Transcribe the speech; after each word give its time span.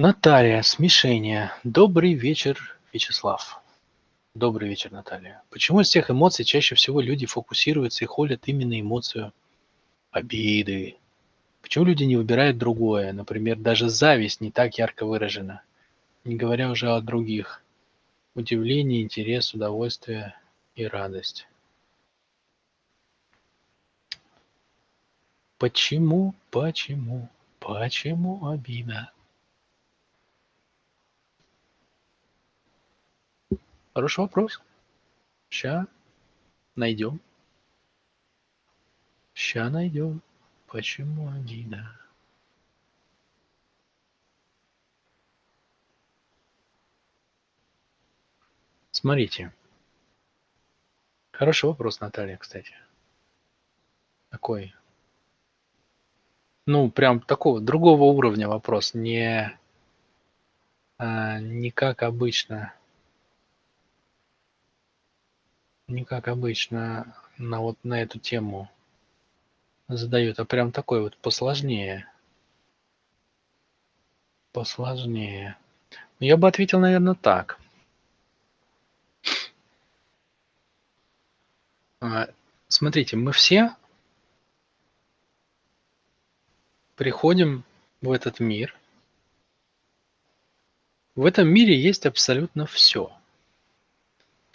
Наталья, 0.00 0.62
смешение. 0.62 1.50
Добрый 1.64 2.14
вечер, 2.14 2.78
Вячеслав. 2.92 3.60
Добрый 4.32 4.68
вечер, 4.68 4.92
Наталья. 4.92 5.42
Почему 5.50 5.80
из 5.80 5.88
всех 5.88 6.08
эмоций 6.08 6.44
чаще 6.44 6.76
всего 6.76 7.00
люди 7.00 7.26
фокусируются 7.26 8.04
и 8.04 8.06
холят 8.06 8.42
именно 8.46 8.80
эмоцию 8.80 9.32
обиды? 10.12 10.94
Почему 11.62 11.84
люди 11.84 12.04
не 12.04 12.16
выбирают 12.16 12.58
другое? 12.58 13.12
Например, 13.12 13.56
даже 13.56 13.88
зависть 13.88 14.40
не 14.40 14.52
так 14.52 14.78
ярко 14.78 15.04
выражена, 15.04 15.62
не 16.22 16.36
говоря 16.36 16.70
уже 16.70 16.92
о 16.92 17.00
других. 17.00 17.64
Удивление, 18.36 19.02
интерес, 19.02 19.52
удовольствие 19.52 20.36
и 20.76 20.86
радость. 20.86 21.48
Почему, 25.58 26.36
почему, 26.52 27.28
почему 27.58 28.48
обида? 28.48 29.10
Хороший 33.98 34.20
вопрос. 34.20 34.62
Ща 35.48 35.86
найдем. 36.76 37.20
Ща 39.34 39.70
найдем. 39.70 40.22
Почему 40.66 41.28
обида? 41.28 41.98
Смотрите. 48.92 49.52
Хороший 51.32 51.66
вопрос, 51.66 52.00
Наталья, 52.00 52.36
кстати. 52.36 52.76
Такой. 54.28 54.74
Ну, 56.66 56.88
прям 56.88 57.20
такого 57.20 57.60
другого 57.60 58.04
уровня 58.04 58.46
вопрос. 58.46 58.94
Не, 58.94 59.58
а, 60.98 61.40
не 61.40 61.72
как 61.72 62.04
обычно 62.04 62.77
не 65.88 66.04
как 66.04 66.28
обычно 66.28 67.14
на 67.38 67.60
вот 67.60 67.78
на 67.82 68.02
эту 68.02 68.18
тему 68.18 68.70
задают, 69.88 70.38
а 70.38 70.44
прям 70.44 70.70
такой 70.70 71.00
вот 71.00 71.16
посложнее. 71.16 72.06
Посложнее. 74.52 75.56
Ну, 76.20 76.26
я 76.26 76.36
бы 76.36 76.46
ответил, 76.46 76.78
наверное, 76.78 77.14
так. 77.14 77.58
А, 82.00 82.28
смотрите, 82.68 83.16
мы 83.16 83.32
все 83.32 83.74
приходим 86.96 87.64
в 88.02 88.12
этот 88.12 88.40
мир. 88.40 88.76
В 91.14 91.24
этом 91.24 91.48
мире 91.48 91.80
есть 91.80 92.06
абсолютно 92.06 92.66
все 92.66 93.12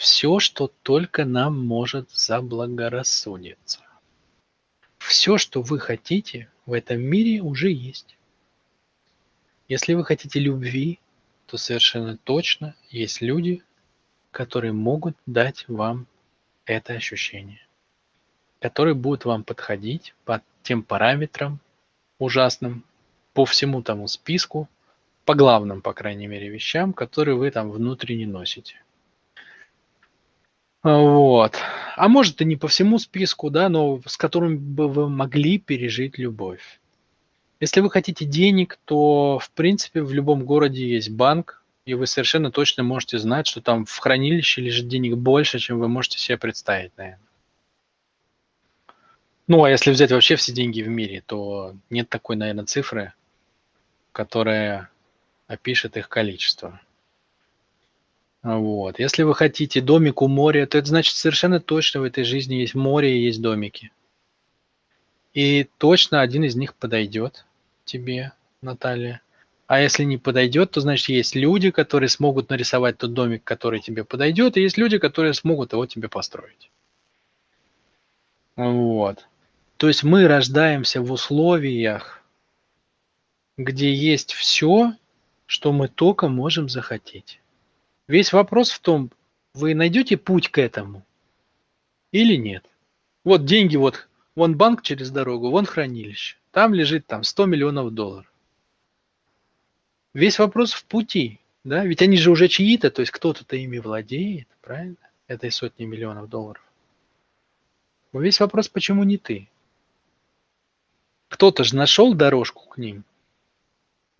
все, 0.03 0.39
что 0.39 0.67
только 0.67 1.23
нам 1.23 1.65
может 1.65 2.11
заблагорассудиться. 2.11 3.79
Все, 4.97 5.37
что 5.37 5.61
вы 5.61 5.79
хотите 5.79 6.49
в 6.65 6.73
этом 6.73 6.99
мире, 6.99 7.41
уже 7.41 7.71
есть. 7.71 8.17
Если 9.69 9.93
вы 9.93 10.03
хотите 10.03 10.41
любви, 10.41 10.99
то 11.45 11.55
совершенно 11.55 12.17
точно 12.17 12.75
есть 12.89 13.21
люди, 13.21 13.63
которые 14.31 14.73
могут 14.73 15.15
дать 15.25 15.63
вам 15.69 16.05
это 16.65 16.95
ощущение, 16.95 17.65
которые 18.59 18.95
будут 18.95 19.23
вам 19.23 19.45
подходить 19.45 20.15
по 20.25 20.41
тем 20.63 20.83
параметрам 20.83 21.59
ужасным, 22.19 22.83
по 23.33 23.45
всему 23.45 23.81
тому 23.81 24.09
списку, 24.09 24.67
по 25.23 25.33
главным, 25.33 25.81
по 25.81 25.93
крайней 25.93 26.27
мере, 26.27 26.49
вещам, 26.49 26.91
которые 26.91 27.37
вы 27.37 27.51
там 27.51 27.71
внутренне 27.71 28.27
носите. 28.27 28.83
Вот. 30.83 31.57
А 31.95 32.09
может 32.09 32.41
и 32.41 32.45
не 32.45 32.57
по 32.57 32.67
всему 32.67 32.99
списку, 32.99 33.49
да, 33.49 33.69
но 33.69 34.01
с 34.05 34.17
которым 34.17 34.57
бы 34.57 34.89
вы 34.89 35.09
могли 35.09 35.57
пережить 35.57 36.17
любовь. 36.17 36.79
Если 37.61 37.79
вы 37.79 37.89
хотите 37.89 38.25
денег, 38.25 38.77
то, 38.83 39.39
в 39.39 39.49
принципе, 39.51 40.01
в 40.01 40.13
любом 40.13 40.43
городе 40.43 40.85
есть 40.85 41.09
банк, 41.09 41.63
и 41.85 41.93
вы 41.93 42.07
совершенно 42.07 42.51
точно 42.51 42.83
можете 42.83 43.17
знать, 43.17 43.47
что 43.47 43.61
там 43.61 43.85
в 43.85 43.97
хранилище 43.97 44.61
лежит 44.61 44.89
денег 44.89 45.15
больше, 45.15 45.59
чем 45.59 45.79
вы 45.79 45.87
можете 45.87 46.19
себе 46.19 46.37
представить, 46.37 46.91
наверное. 46.97 47.19
Ну, 49.47 49.63
а 49.63 49.69
если 49.69 49.91
взять 49.91 50.11
вообще 50.11 50.35
все 50.35 50.53
деньги 50.53 50.81
в 50.81 50.87
мире, 50.87 51.23
то 51.25 51.75
нет 51.89 52.09
такой, 52.09 52.35
наверное, 52.35 52.65
цифры, 52.65 53.13
которая 54.11 54.89
опишет 55.47 55.95
их 55.95 56.09
количество. 56.09 56.81
Вот. 58.43 58.99
Если 58.99 59.23
вы 59.23 59.33
хотите 59.35 59.79
домик 59.79 60.21
у 60.21 60.27
моря, 60.27 60.67
то 60.67 60.77
это 60.77 60.87
значит 60.87 61.15
совершенно 61.15 61.61
точно 61.61 62.01
в 62.01 62.03
этой 62.03 62.25
жизни 62.25 62.55
есть 62.55 62.75
море 62.75 63.17
и 63.17 63.23
есть 63.23 63.41
домики. 63.41 63.91
И 65.33 65.67
точно 65.77 66.21
один 66.21 66.43
из 66.43 66.55
них 66.55 66.75
подойдет 66.75 67.45
тебе, 67.85 68.33
Наталья. 68.61 69.21
А 69.65 69.79
если 69.79 70.03
не 70.03 70.17
подойдет, 70.17 70.71
то 70.71 70.81
значит 70.81 71.07
есть 71.07 71.35
люди, 71.35 71.71
которые 71.71 72.09
смогут 72.09 72.49
нарисовать 72.49 72.97
тот 72.97 73.13
домик, 73.13 73.45
который 73.45 73.79
тебе 73.79 74.03
подойдет, 74.03 74.57
и 74.57 74.61
есть 74.61 74.77
люди, 74.77 74.97
которые 74.97 75.33
смогут 75.33 75.71
его 75.71 75.85
тебе 75.85 76.09
построить. 76.09 76.69
Вот. 78.57 79.25
То 79.77 79.87
есть 79.87 80.03
мы 80.03 80.27
рождаемся 80.27 81.01
в 81.01 81.11
условиях, 81.11 82.21
где 83.57 83.93
есть 83.93 84.33
все, 84.33 84.93
что 85.45 85.71
мы 85.71 85.87
только 85.87 86.27
можем 86.27 86.67
захотеть. 86.67 87.39
Весь 88.07 88.33
вопрос 88.33 88.71
в 88.71 88.79
том, 88.79 89.11
вы 89.53 89.73
найдете 89.73 90.17
путь 90.17 90.49
к 90.49 90.57
этому 90.57 91.05
или 92.11 92.35
нет. 92.35 92.65
Вот 93.23 93.45
деньги, 93.45 93.77
вот 93.77 94.07
вон 94.35 94.57
банк 94.57 94.81
через 94.81 95.09
дорогу, 95.09 95.49
вон 95.49 95.65
хранилище. 95.65 96.37
Там 96.51 96.73
лежит 96.73 97.07
там 97.07 97.23
100 97.23 97.45
миллионов 97.45 97.93
долларов. 97.93 98.31
Весь 100.13 100.37
вопрос 100.37 100.73
в 100.73 100.85
пути, 100.85 101.39
да, 101.63 101.85
ведь 101.85 102.01
они 102.01 102.17
же 102.17 102.29
уже 102.29 102.47
чьи-то, 102.47 102.91
то 102.91 103.01
есть 103.01 103.11
кто-то-то 103.11 103.55
ими 103.55 103.79
владеет, 103.79 104.47
правильно, 104.61 104.97
этой 105.27 105.51
сотни 105.51 105.85
миллионов 105.85 106.29
долларов. 106.29 106.63
Весь 108.11 108.39
вопрос, 108.39 108.67
почему 108.69 109.03
не 109.03 109.17
ты? 109.17 109.49
Кто-то 111.29 111.63
же 111.63 111.75
нашел 111.75 112.13
дорожку 112.13 112.67
к 112.69 112.77
ним, 112.77 113.05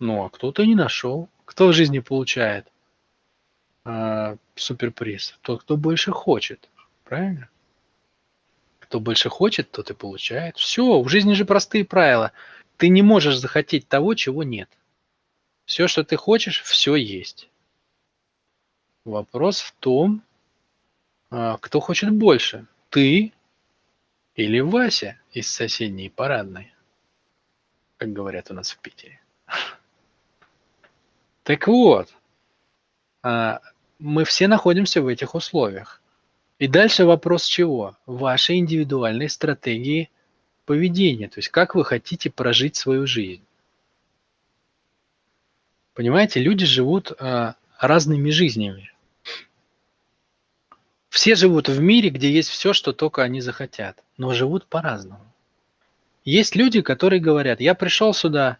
ну 0.00 0.24
а 0.24 0.30
кто-то 0.30 0.66
не 0.66 0.74
нашел. 0.74 1.28
Кто 1.44 1.68
в 1.68 1.72
жизни 1.72 2.00
получает 2.00 2.66
а, 3.84 4.36
суперприз? 4.54 5.38
Тот, 5.42 5.62
кто 5.62 5.76
больше 5.76 6.10
хочет. 6.10 6.68
Правильно? 7.04 7.48
Кто 8.80 9.00
больше 9.00 9.28
хочет, 9.28 9.70
тот 9.70 9.90
и 9.90 9.94
получает. 9.94 10.56
Все, 10.56 11.00
в 11.02 11.08
жизни 11.08 11.34
же 11.34 11.44
простые 11.44 11.84
правила. 11.84 12.32
Ты 12.76 12.88
не 12.88 13.02
можешь 13.02 13.36
захотеть 13.36 13.88
того, 13.88 14.14
чего 14.14 14.42
нет. 14.42 14.68
Все, 15.64 15.86
что 15.88 16.04
ты 16.04 16.16
хочешь, 16.16 16.62
все 16.62 16.94
есть. 16.96 17.48
Вопрос 19.04 19.60
в 19.60 19.72
том, 19.72 20.22
а, 21.30 21.58
кто 21.58 21.80
хочет 21.80 22.12
больше. 22.12 22.66
Ты 22.90 23.32
или 24.34 24.60
Вася 24.60 25.18
из 25.32 25.48
соседней 25.48 26.10
парадной. 26.10 26.72
Как 27.96 28.12
говорят 28.12 28.50
у 28.50 28.54
нас 28.54 28.70
в 28.70 28.78
Питере. 28.78 29.20
Так 31.42 31.66
вот, 31.68 32.08
а, 33.22 33.60
мы 34.04 34.24
все 34.24 34.48
находимся 34.48 35.00
в 35.00 35.06
этих 35.06 35.34
условиях. 35.34 36.02
И 36.58 36.68
дальше 36.68 37.06
вопрос 37.06 37.46
чего? 37.46 37.96
Вашей 38.04 38.58
индивидуальной 38.58 39.30
стратегии 39.30 40.10
поведения, 40.66 41.28
то 41.28 41.38
есть 41.38 41.48
как 41.48 41.74
вы 41.74 41.84
хотите 41.84 42.30
прожить 42.30 42.76
свою 42.76 43.06
жизнь. 43.06 43.42
Понимаете, 45.94 46.40
люди 46.40 46.66
живут 46.66 47.12
а, 47.18 47.54
разными 47.78 48.28
жизнями. 48.28 48.92
Все 51.08 51.34
живут 51.34 51.68
в 51.68 51.80
мире, 51.80 52.10
где 52.10 52.30
есть 52.30 52.50
все, 52.50 52.74
что 52.74 52.92
только 52.92 53.22
они 53.22 53.40
захотят, 53.40 54.02
но 54.18 54.34
живут 54.34 54.66
по-разному. 54.66 55.32
Есть 56.24 56.56
люди, 56.56 56.82
которые 56.82 57.20
говорят, 57.20 57.60
я 57.60 57.74
пришел 57.74 58.12
сюда 58.12 58.58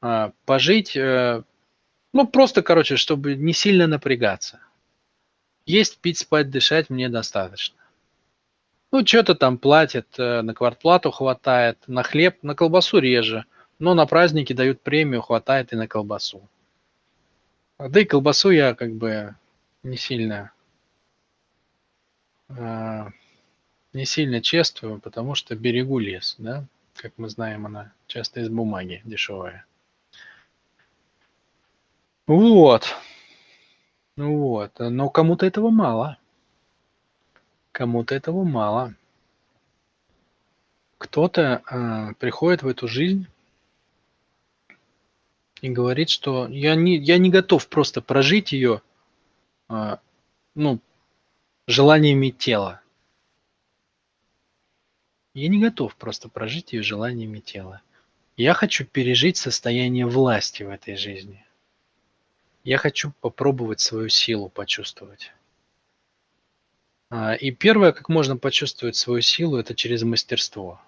а, 0.00 0.32
пожить, 0.44 0.96
а, 0.96 1.42
ну, 2.16 2.26
просто, 2.26 2.62
короче, 2.62 2.96
чтобы 2.96 3.34
не 3.34 3.52
сильно 3.52 3.86
напрягаться. 3.86 4.60
Есть, 5.66 5.98
пить, 5.98 6.16
спать, 6.16 6.48
дышать 6.48 6.88
мне 6.88 7.10
достаточно. 7.10 7.76
Ну, 8.90 9.04
что-то 9.04 9.34
там 9.34 9.58
платят, 9.58 10.06
э, 10.18 10.40
на 10.40 10.54
квартплату 10.54 11.10
хватает, 11.10 11.76
на 11.86 12.02
хлеб, 12.02 12.42
на 12.42 12.54
колбасу 12.54 13.00
реже, 13.00 13.44
но 13.78 13.92
на 13.92 14.06
праздники 14.06 14.54
дают 14.54 14.80
премию, 14.80 15.20
хватает 15.20 15.74
и 15.74 15.76
на 15.76 15.86
колбасу. 15.86 16.48
Да 17.78 18.00
и 18.00 18.06
колбасу 18.06 18.50
я 18.50 18.74
как 18.74 18.94
бы 18.94 19.34
не 19.82 19.98
сильно 19.98 20.52
э, 22.48 23.04
не 23.92 24.06
сильно 24.06 24.40
чествую, 24.40 25.00
потому 25.00 25.34
что 25.34 25.54
берегу 25.54 25.98
лес, 25.98 26.36
да, 26.38 26.64
как 26.94 27.12
мы 27.18 27.28
знаем, 27.28 27.66
она 27.66 27.92
часто 28.06 28.40
из 28.40 28.48
бумаги 28.48 29.02
дешевая. 29.04 29.66
Вот. 32.26 32.96
Ну 34.16 34.38
вот. 34.38 34.72
Но 34.78 35.08
кому-то 35.10 35.46
этого 35.46 35.70
мало. 35.70 36.18
Кому-то 37.72 38.14
этого 38.14 38.42
мало. 38.42 38.94
Кто-то 40.98 41.62
э, 41.70 42.14
приходит 42.14 42.62
в 42.62 42.68
эту 42.68 42.88
жизнь 42.88 43.26
и 45.60 45.68
говорит, 45.68 46.08
что 46.08 46.48
я 46.48 46.74
не, 46.74 46.96
я 46.96 47.18
не 47.18 47.30
готов 47.30 47.68
просто 47.68 48.00
прожить 48.00 48.52
ее, 48.52 48.80
э, 49.68 49.98
ну, 50.54 50.80
желаниями 51.66 52.30
тела. 52.30 52.80
Я 55.34 55.48
не 55.48 55.60
готов 55.60 55.94
просто 55.96 56.30
прожить 56.30 56.72
ее 56.72 56.82
желаниями 56.82 57.40
тела. 57.40 57.82
Я 58.38 58.54
хочу 58.54 58.86
пережить 58.86 59.36
состояние 59.36 60.06
власти 60.06 60.62
в 60.62 60.70
этой 60.70 60.96
жизни. 60.96 61.45
Я 62.66 62.78
хочу 62.78 63.12
попробовать 63.20 63.78
свою 63.78 64.08
силу 64.08 64.48
почувствовать. 64.48 65.32
А, 67.10 67.34
и 67.34 67.52
первое, 67.52 67.92
как 67.92 68.08
можно 68.08 68.36
почувствовать 68.36 68.96
свою 68.96 69.20
силу, 69.20 69.56
это 69.56 69.72
через 69.76 70.02
мастерство. 70.02 70.80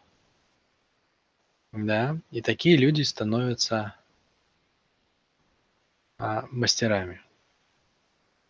Да, 1.71 2.19
и 2.33 2.41
такие 2.41 2.77
люди 2.77 3.03
становятся 3.03 3.95
а, 6.19 6.49
мастерами, 6.51 7.21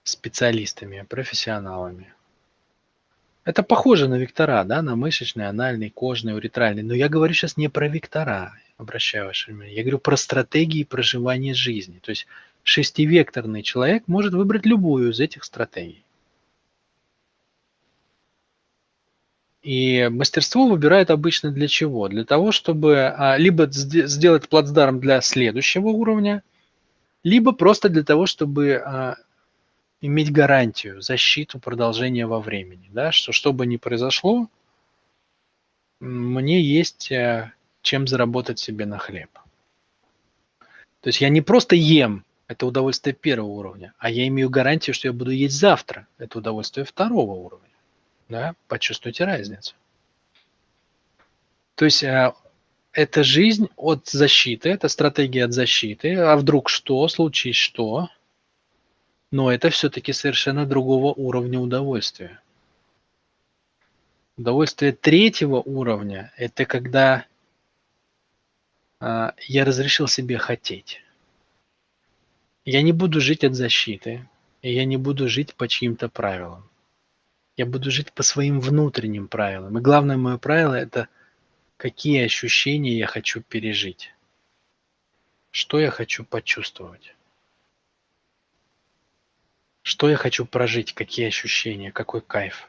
специалистами, 0.04 1.02
профессионалами. 1.02 2.14
Это 3.44 3.62
похоже 3.62 4.08
на 4.08 4.14
вектора, 4.14 4.64
да, 4.64 4.80
на 4.80 4.96
мышечный, 4.96 5.48
анальный, 5.48 5.90
кожный, 5.90 6.34
уретральный. 6.34 6.82
Но 6.82 6.94
я 6.94 7.10
говорю 7.10 7.34
сейчас 7.34 7.58
не 7.58 7.69
про 7.69 7.88
вектора, 7.88 8.54
обращаю 8.78 9.26
ваше 9.26 9.50
внимание. 9.50 9.76
Я 9.76 9.82
говорю 9.82 9.98
про 9.98 10.16
стратегии 10.16 10.84
проживания 10.84 11.52
жизни. 11.52 11.98
То 11.98 12.08
есть 12.08 12.26
шестивекторный 12.68 13.62
человек 13.62 14.04
может 14.06 14.34
выбрать 14.34 14.66
любую 14.66 15.12
из 15.12 15.20
этих 15.20 15.44
стратегий. 15.44 16.04
И 19.62 20.08
мастерство 20.10 20.68
выбирают 20.68 21.10
обычно 21.10 21.50
для 21.50 21.66
чего? 21.66 22.08
Для 22.08 22.26
того, 22.26 22.52
чтобы 22.52 23.06
а, 23.06 23.38
либо 23.38 23.68
сделать 23.70 24.50
плацдарм 24.50 25.00
для 25.00 25.22
следующего 25.22 25.88
уровня, 25.88 26.42
либо 27.24 27.52
просто 27.52 27.88
для 27.88 28.04
того, 28.04 28.26
чтобы 28.26 28.74
а, 28.74 29.16
иметь 30.02 30.30
гарантию, 30.30 31.00
защиту 31.00 31.58
продолжения 31.58 32.26
во 32.26 32.38
времени, 32.38 32.90
да, 32.92 33.12
что 33.12 33.32
что 33.32 33.54
бы 33.54 33.64
ни 33.64 33.78
произошло, 33.78 34.46
мне 36.00 36.62
есть 36.62 37.10
э, 37.10 37.50
чем 37.80 38.06
заработать 38.06 38.58
себе 38.58 38.84
на 38.84 38.98
хлеб. 38.98 39.30
То 41.00 41.08
есть 41.08 41.22
я 41.22 41.30
не 41.30 41.40
просто 41.40 41.74
ем, 41.74 42.24
это 42.48 42.66
удовольствие 42.66 43.14
первого 43.14 43.50
уровня, 43.50 43.92
а 43.98 44.10
я 44.10 44.26
имею 44.26 44.48
гарантию, 44.48 44.94
что 44.94 45.08
я 45.08 45.12
буду 45.12 45.30
есть 45.30 45.58
завтра, 45.58 46.08
это 46.16 46.38
удовольствие 46.38 46.84
второго 46.84 47.32
уровня. 47.32 47.68
Да? 48.28 48.54
Почувствуйте 48.66 49.24
разницу. 49.24 49.74
То 51.74 51.84
есть 51.84 52.02
э, 52.02 52.32
это 52.92 53.22
жизнь 53.22 53.68
от 53.76 54.08
защиты, 54.08 54.70
это 54.70 54.88
стратегия 54.88 55.44
от 55.44 55.52
защиты, 55.52 56.16
а 56.16 56.36
вдруг 56.36 56.70
что, 56.70 57.06
случись 57.08 57.56
что, 57.56 58.08
но 59.30 59.52
это 59.52 59.68
все-таки 59.68 60.14
совершенно 60.14 60.64
другого 60.64 61.12
уровня 61.12 61.60
удовольствия. 61.60 62.40
Удовольствие 64.38 64.92
третьего 64.92 65.56
уровня– 65.56 66.32
это 66.38 66.64
когда 66.64 67.26
а, 69.00 69.34
я 69.46 69.64
разрешил 69.64 70.08
себе 70.08 70.38
хотеть. 70.38 71.02
Я 72.70 72.82
не 72.82 72.92
буду 72.92 73.18
жить 73.18 73.44
от 73.44 73.54
защиты, 73.54 74.28
и 74.60 74.70
я 74.70 74.84
не 74.84 74.98
буду 74.98 75.26
жить 75.26 75.54
по 75.54 75.66
чьим-то 75.68 76.10
правилам. 76.10 76.68
Я 77.56 77.64
буду 77.64 77.90
жить 77.90 78.12
по 78.12 78.22
своим 78.22 78.60
внутренним 78.60 79.26
правилам. 79.26 79.78
И 79.78 79.80
главное 79.80 80.18
мое 80.18 80.36
правило– 80.36 80.74
это 80.74 81.08
какие 81.78 82.22
ощущения 82.22 82.98
я 82.98 83.06
хочу 83.06 83.40
пережить, 83.40 84.12
что 85.50 85.80
я 85.80 85.90
хочу 85.90 86.26
почувствовать. 86.26 87.16
Что 89.80 90.10
я 90.10 90.16
хочу 90.16 90.44
прожить, 90.44 90.92
какие 90.92 91.28
ощущения, 91.28 91.90
какой 91.90 92.20
кайф. 92.20 92.68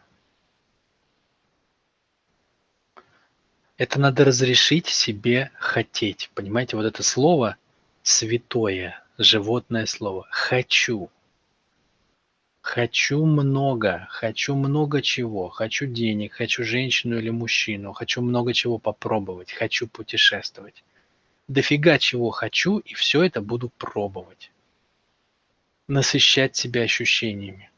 Это 3.75 3.99
надо 3.99 4.23
разрешить 4.23 4.87
себе 4.87 5.51
хотеть. 5.55 6.31
Понимаете, 6.35 6.77
вот 6.77 6.85
это 6.85 7.03
слово 7.03 7.57
святое, 8.01 9.03
животное 9.19 9.85
слово. 9.85 10.25
Хочу. 10.31 11.11
Хочу 12.61 13.25
много, 13.25 14.07
хочу 14.09 14.55
много 14.55 15.01
чего. 15.01 15.49
Хочу 15.49 15.85
денег, 15.85 16.33
хочу 16.33 16.63
женщину 16.63 17.19
или 17.19 17.29
мужчину, 17.29 17.93
хочу 17.93 18.21
много 18.21 18.53
чего 18.53 18.79
попробовать, 18.79 19.51
хочу 19.51 19.87
путешествовать. 19.87 20.83
Дофига 21.47 21.99
чего 21.99 22.31
хочу, 22.31 22.79
и 22.79 22.93
все 22.93 23.23
это 23.23 23.41
буду 23.41 23.69
пробовать 23.77 24.51
насыщать 25.89 26.55
себя 26.55 26.83
ощущениями. 26.83 27.69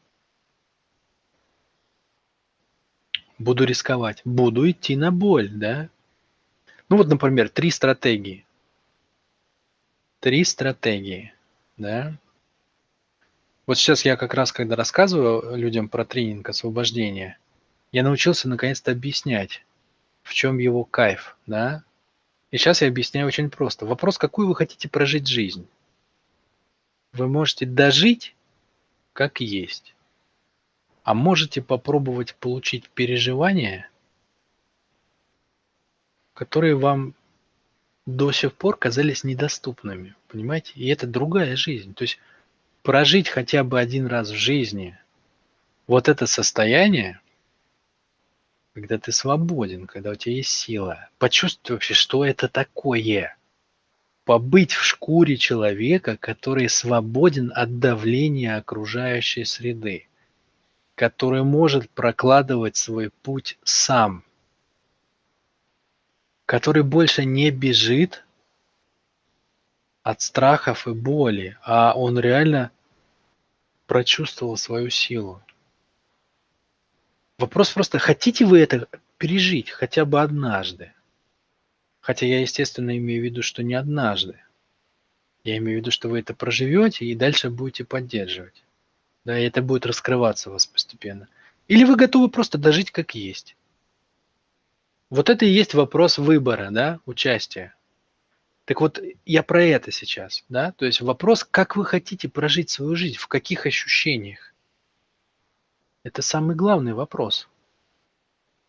Буду 3.38 3.64
рисковать, 3.64 4.20
буду 4.24 4.70
идти 4.70 4.94
на 4.94 5.10
боль, 5.10 5.48
да? 5.48 5.88
Ну 6.88 6.98
вот, 6.98 7.08
например, 7.08 7.48
три 7.48 7.70
стратегии. 7.70 8.44
Три 10.22 10.44
стратегии, 10.44 11.34
да? 11.76 12.16
Вот 13.66 13.76
сейчас 13.76 14.04
я 14.04 14.16
как 14.16 14.34
раз, 14.34 14.52
когда 14.52 14.76
рассказываю 14.76 15.56
людям 15.56 15.88
про 15.88 16.04
тренинг 16.04 16.48
освобождения, 16.48 17.38
я 17.90 18.04
научился 18.04 18.48
наконец-то 18.48 18.92
объяснять, 18.92 19.64
в 20.22 20.32
чем 20.32 20.58
его 20.58 20.84
кайф, 20.84 21.36
да? 21.48 21.82
И 22.52 22.56
сейчас 22.56 22.82
я 22.82 22.88
объясняю 22.88 23.26
очень 23.26 23.50
просто. 23.50 23.84
Вопрос, 23.84 24.16
какую 24.16 24.46
вы 24.46 24.54
хотите 24.54 24.88
прожить 24.88 25.26
жизнь? 25.26 25.66
Вы 27.12 27.26
можете 27.26 27.66
дожить 27.66 28.36
как 29.14 29.40
есть, 29.40 29.92
а 31.02 31.14
можете 31.14 31.62
попробовать 31.62 32.36
получить 32.36 32.88
переживания, 32.90 33.90
которые 36.32 36.76
вам 36.76 37.16
до 38.06 38.32
сих 38.32 38.54
пор 38.54 38.76
казались 38.76 39.24
недоступными, 39.24 40.14
понимаете? 40.28 40.72
И 40.74 40.88
это 40.88 41.06
другая 41.06 41.56
жизнь. 41.56 41.94
То 41.94 42.02
есть 42.02 42.18
прожить 42.82 43.28
хотя 43.28 43.64
бы 43.64 43.78
один 43.78 44.06
раз 44.06 44.30
в 44.30 44.36
жизни 44.36 44.98
вот 45.86 46.08
это 46.08 46.26
состояние, 46.26 47.20
когда 48.74 48.98
ты 48.98 49.12
свободен, 49.12 49.86
когда 49.86 50.10
у 50.10 50.14
тебя 50.14 50.36
есть 50.36 50.50
сила, 50.50 51.08
почувствуй 51.18 51.76
вообще, 51.76 51.94
что 51.94 52.24
это 52.24 52.48
такое– 52.48 53.36
побыть 54.24 54.72
в 54.72 54.84
шкуре 54.84 55.36
человека, 55.36 56.16
который 56.16 56.68
свободен 56.68 57.52
от 57.54 57.78
давления 57.78 58.56
окружающей 58.56 59.44
среды, 59.44 60.06
который 60.94 61.42
может 61.42 61.90
прокладывать 61.90 62.76
свой 62.76 63.10
путь 63.22 63.58
сам, 63.64 64.24
который 66.52 66.82
больше 66.82 67.24
не 67.24 67.50
бежит 67.50 68.26
от 70.02 70.20
страхов 70.20 70.86
и 70.86 70.92
боли, 70.92 71.56
а 71.62 71.94
он 71.94 72.18
реально 72.18 72.70
прочувствовал 73.86 74.58
свою 74.58 74.90
силу. 74.90 75.42
Вопрос 77.38 77.70
просто, 77.70 77.98
хотите 77.98 78.44
вы 78.44 78.58
это 78.58 78.86
пережить 79.16 79.70
хотя 79.70 80.04
бы 80.04 80.20
однажды? 80.20 80.92
Хотя 82.00 82.26
я, 82.26 82.42
естественно, 82.42 82.98
имею 82.98 83.22
в 83.22 83.24
виду, 83.24 83.40
что 83.40 83.62
не 83.62 83.72
однажды. 83.72 84.38
Я 85.44 85.56
имею 85.56 85.78
в 85.78 85.80
виду, 85.80 85.90
что 85.90 86.10
вы 86.10 86.18
это 86.18 86.34
проживете 86.34 87.06
и 87.06 87.14
дальше 87.14 87.48
будете 87.48 87.84
поддерживать. 87.84 88.62
Да, 89.24 89.38
и 89.38 89.44
это 89.44 89.62
будет 89.62 89.86
раскрываться 89.86 90.50
у 90.50 90.52
вас 90.52 90.66
постепенно. 90.66 91.28
Или 91.68 91.84
вы 91.84 91.96
готовы 91.96 92.28
просто 92.28 92.58
дожить 92.58 92.90
как 92.90 93.14
есть. 93.14 93.56
Вот 95.12 95.28
это 95.28 95.44
и 95.44 95.50
есть 95.50 95.74
вопрос 95.74 96.16
выбора, 96.16 96.70
да, 96.70 96.98
участия. 97.04 97.74
Так 98.64 98.80
вот, 98.80 98.98
я 99.26 99.42
про 99.42 99.62
это 99.62 99.92
сейчас, 99.92 100.42
да, 100.48 100.72
то 100.72 100.86
есть 100.86 101.02
вопрос, 101.02 101.44
как 101.44 101.76
вы 101.76 101.84
хотите 101.84 102.30
прожить 102.30 102.70
свою 102.70 102.96
жизнь, 102.96 103.18
в 103.18 103.28
каких 103.28 103.66
ощущениях. 103.66 104.54
Это 106.02 106.22
самый 106.22 106.56
главный 106.56 106.94
вопрос. 106.94 107.46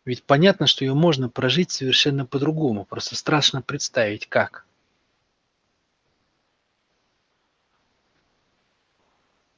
Ведь 0.04 0.22
понятно, 0.22 0.66
что 0.66 0.84
ее 0.84 0.92
можно 0.92 1.30
прожить 1.30 1.70
совершенно 1.70 2.26
по-другому, 2.26 2.84
просто 2.84 3.16
страшно 3.16 3.62
представить 3.62 4.28
как. 4.28 4.66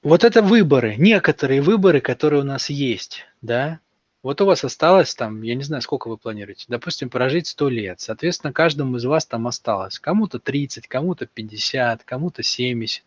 Вот 0.04 0.22
это 0.22 0.40
выборы, 0.40 0.94
некоторые 0.94 1.62
выборы, 1.62 2.00
которые 2.00 2.42
у 2.42 2.46
нас 2.46 2.70
есть, 2.70 3.24
да. 3.42 3.80
Вот 4.26 4.40
у 4.40 4.44
вас 4.44 4.64
осталось 4.64 5.14
там, 5.14 5.42
я 5.42 5.54
не 5.54 5.62
знаю, 5.62 5.82
сколько 5.82 6.08
вы 6.08 6.16
планируете, 6.16 6.64
допустим, 6.66 7.10
прожить 7.10 7.46
100 7.46 7.68
лет. 7.68 8.00
Соответственно, 8.00 8.52
каждому 8.52 8.96
из 8.96 9.04
вас 9.04 9.24
там 9.24 9.46
осталось. 9.46 10.00
Кому-то 10.00 10.40
30, 10.40 10.88
кому-то 10.88 11.26
50, 11.26 12.02
кому-то 12.02 12.42
70. 12.42 13.04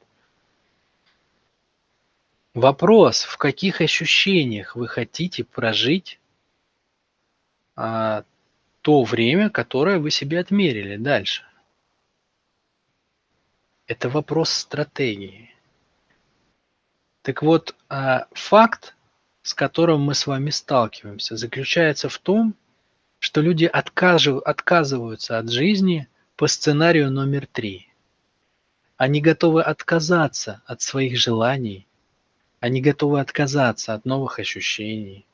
Вопрос, 2.54 3.24
в 3.24 3.36
каких 3.36 3.82
ощущениях 3.82 4.78
вы 4.78 4.88
хотите 4.88 5.44
прожить 5.44 6.22
а, 7.76 8.24
то 8.82 9.04
время, 9.04 9.50
которое 9.50 10.00
вы 10.00 10.12
себе 10.12 10.40
отмерили 10.40 10.96
дальше. 10.96 11.44
Это 13.88 14.08
вопрос 14.08 14.52
стратегии. 14.52 15.54
Так 17.24 17.42
вот, 17.42 17.76
а, 17.90 18.28
факт, 18.32 18.96
с 19.50 19.56
которым 19.56 20.02
мы 20.02 20.14
с 20.14 20.28
вами 20.28 20.52
сталкиваемся, 20.52 21.36
заключается 21.36 22.08
в 22.08 22.20
том, 22.20 22.54
что 23.18 23.42
люди 23.42 23.66
отказываются 23.66 25.40
от 25.40 25.50
жизни 25.50 26.08
по 26.36 26.46
сценарию 26.46 27.10
номер 27.10 27.48
три. 27.48 27.88
Они 28.96 29.22
готовы 29.22 29.64
отказаться 29.64 30.62
от 30.68 30.84
своих 30.84 31.18
желаний, 31.18 31.88
они 32.60 32.80
готовы 32.80 33.22
отказаться 33.22 33.96
от 33.96 34.06
новых 34.06 34.38
ощущений, 34.38 35.26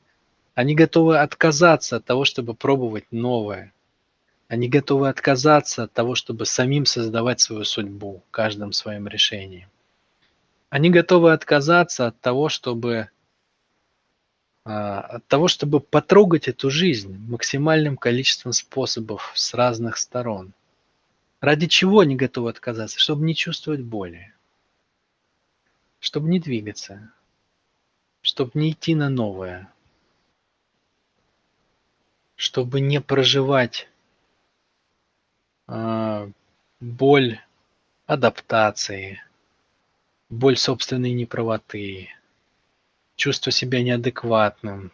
они 0.54 0.74
готовы 0.74 1.18
отказаться 1.18 1.96
от 1.96 2.06
того, 2.06 2.24
чтобы 2.24 2.54
пробовать 2.54 3.04
новое. 3.10 3.74
Они 4.48 4.66
готовы 4.66 5.10
отказаться 5.10 5.82
от 5.82 5.92
того, 5.92 6.14
чтобы 6.14 6.46
самим 6.46 6.86
создавать 6.86 7.40
свою 7.40 7.64
судьбу 7.64 8.22
каждым 8.30 8.72
своим 8.72 9.08
решением. 9.08 9.68
Они 10.70 10.88
готовы 10.88 11.34
отказаться 11.34 12.06
от 12.06 12.18
того, 12.22 12.48
чтобы 12.48 13.10
от 14.66 15.24
того, 15.28 15.46
чтобы 15.46 15.78
потрогать 15.78 16.48
эту 16.48 16.70
жизнь 16.70 17.16
максимальным 17.28 17.96
количеством 17.96 18.52
способов 18.52 19.30
с 19.36 19.54
разных 19.54 19.96
сторон. 19.96 20.52
Ради 21.40 21.68
чего 21.68 22.00
они 22.00 22.16
готовы 22.16 22.50
отказаться? 22.50 22.98
Чтобы 22.98 23.24
не 23.24 23.36
чувствовать 23.36 23.82
боли, 23.82 24.34
чтобы 26.00 26.28
не 26.28 26.40
двигаться, 26.40 27.12
чтобы 28.22 28.50
не 28.54 28.72
идти 28.72 28.96
на 28.96 29.08
новое, 29.08 29.72
чтобы 32.34 32.80
не 32.80 33.00
проживать 33.00 33.88
э, 35.68 36.30
боль 36.80 37.40
адаптации, 38.06 39.22
боль 40.28 40.56
собственной 40.56 41.12
неправоты, 41.12 42.08
чувство 43.16 43.50
себя 43.50 43.82
неадекватным, 43.82 44.92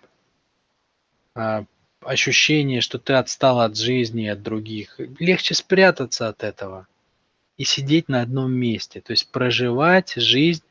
э, 1.34 1.64
ощущение, 2.00 2.80
что 2.80 2.98
ты 2.98 3.14
отстал 3.14 3.60
от 3.60 3.76
жизни, 3.76 4.26
от 4.26 4.42
других. 4.42 4.98
Легче 5.18 5.54
спрятаться 5.54 6.28
от 6.28 6.42
этого 6.42 6.86
и 7.56 7.64
сидеть 7.64 8.08
на 8.08 8.22
одном 8.22 8.52
месте, 8.52 9.00
то 9.00 9.12
есть 9.12 9.30
проживать 9.30 10.14
жизнь 10.16 10.64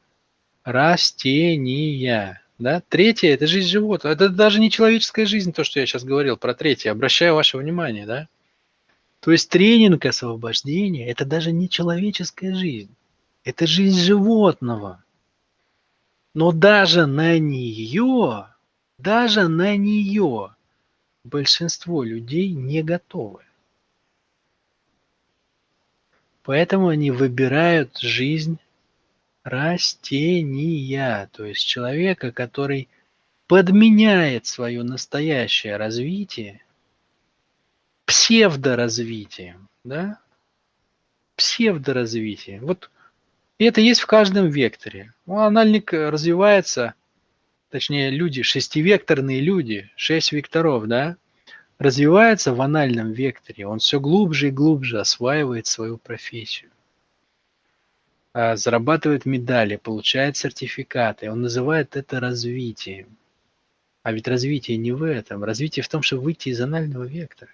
растения. 0.63 2.41
Да? 2.59 2.81
Третье– 2.89 3.29
это 3.33 3.47
жизнь 3.47 3.69
животного. 3.69 4.13
Это 4.13 4.29
даже 4.29 4.59
не 4.59 4.69
человеческая 4.69 5.25
жизнь, 5.25 5.51
то, 5.51 5.63
что 5.63 5.79
я 5.79 5.85
сейчас 5.85 6.03
говорил 6.03 6.37
про 6.37 6.53
третье. 6.53 6.91
Обращаю 6.91 7.35
ваше 7.35 7.57
внимание. 7.57 8.05
Да? 8.05 8.27
То 9.19 9.31
есть 9.31 9.49
тренинг 9.49 10.05
освобождения– 10.05 11.07
это 11.07 11.25
даже 11.25 11.51
не 11.51 11.69
человеческая 11.69 12.53
жизнь. 12.55 12.93
Это 13.43 13.65
жизнь 13.65 13.99
животного. 13.99 15.03
Но 16.33 16.51
даже 16.51 17.07
на 17.07 17.39
нее, 17.39 18.47
даже 18.97 19.47
на 19.47 19.75
нее 19.75 20.55
большинство 21.23 22.03
людей 22.03 22.51
не 22.51 22.81
готовы. 22.83 23.43
Поэтому 26.43 26.87
они 26.87 27.11
выбирают 27.11 27.97
жизнь 27.99 28.57
растения, 29.43 31.29
то 31.33 31.45
есть 31.45 31.65
человека, 31.65 32.31
который 32.31 32.87
подменяет 33.47 34.45
свое 34.45 34.81
настоящее 34.83 35.77
развитие 35.77 36.63
псевдоразвитием, 38.05 39.69
да? 39.83 40.19
Псевдоразвитие. 41.35 42.59
Вот 42.61 42.89
это 43.65 43.81
есть 43.81 44.01
в 44.01 44.07
каждом 44.07 44.49
векторе. 44.49 45.13
Ну, 45.25 45.39
анальник 45.39 45.93
развивается, 45.93 46.95
точнее 47.69 48.09
люди, 48.09 48.41
шестивекторные 48.41 49.39
люди, 49.39 49.89
шесть 49.95 50.31
векторов, 50.31 50.87
да, 50.87 51.17
развивается 51.77 52.53
в 52.53 52.61
анальном 52.61 53.11
векторе. 53.11 53.67
Он 53.67 53.79
все 53.79 53.99
глубже 53.99 54.49
и 54.49 54.51
глубже 54.51 54.99
осваивает 54.99 55.67
свою 55.67 55.97
профессию. 55.97 56.71
А, 58.33 58.55
зарабатывает 58.55 59.25
медали, 59.25 59.75
получает 59.75 60.37
сертификаты. 60.37 61.29
Он 61.29 61.41
называет 61.41 61.95
это 61.97 62.19
развитием. 62.19 63.17
А 64.03 64.11
ведь 64.11 64.27
развитие 64.27 64.77
не 64.77 64.91
в 64.91 65.03
этом. 65.03 65.43
Развитие 65.43 65.83
в 65.83 65.89
том, 65.89 66.01
чтобы 66.01 66.23
выйти 66.23 66.49
из 66.49 66.61
анального 66.61 67.03
вектора. 67.03 67.51